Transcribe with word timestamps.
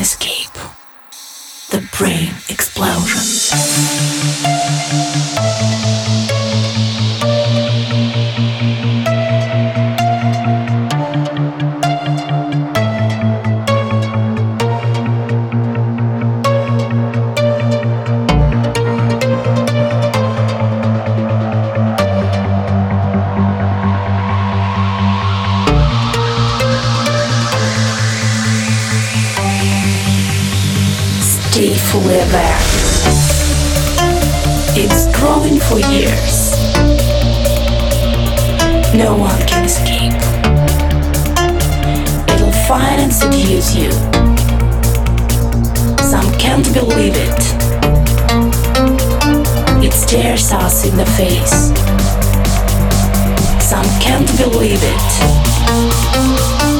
escape. 0.00 0.54
The 1.70 1.86
brain 1.92 2.30
explosion. 2.48 3.20
Fully 31.90 32.20
aware. 32.20 32.58
It's 34.78 35.10
growing 35.18 35.58
for 35.58 35.80
years. 35.90 36.52
No 38.94 39.16
one 39.16 39.36
can 39.48 39.64
escape. 39.64 40.14
It'll 42.32 42.52
find 42.68 43.00
and 43.00 43.12
seduce 43.12 43.74
you. 43.74 43.90
Some 45.98 46.32
can't 46.38 46.72
believe 46.72 47.16
it. 47.16 47.40
It 49.84 49.92
stares 49.92 50.52
us 50.52 50.84
in 50.86 50.96
the 50.96 51.06
face. 51.18 51.72
Some 53.68 53.88
can't 54.00 54.30
believe 54.38 54.80
it. 54.80 56.79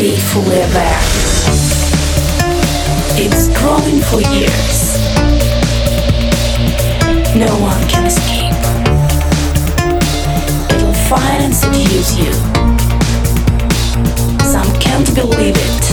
Stay 0.00 0.16
fully 0.16 0.56
aware. 0.56 1.00
It's 3.20 3.48
growing 3.48 4.00
for 4.00 4.22
years. 4.32 4.96
No 7.36 7.52
one 7.60 7.86
can 7.86 8.06
escape. 8.06 8.56
It'll 10.74 10.94
find 11.10 11.42
and 11.44 11.54
seduce 11.54 12.16
you. 12.16 12.32
Some 14.42 14.72
can't 14.80 15.14
believe 15.14 15.56
it. 15.58 15.84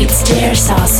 It 0.00 0.10
stares 0.10 0.70
us. 0.70 0.95